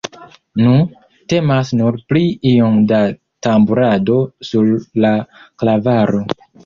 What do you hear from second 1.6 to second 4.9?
nur pri iom da tamburado sur